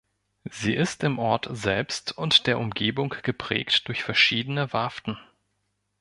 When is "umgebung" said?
2.57-3.13